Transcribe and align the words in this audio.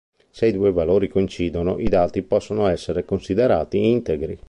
Se 0.31 0.47
i 0.47 0.51
due 0.51 0.71
valori 0.71 1.07
coincidono, 1.07 1.77
i 1.77 1.87
dati 1.87 2.23
possono 2.23 2.65
essere 2.65 3.05
considerati 3.05 3.89
integri. 3.91 4.35